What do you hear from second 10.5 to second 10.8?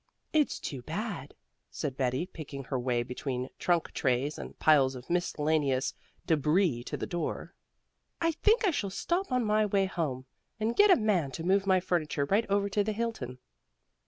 and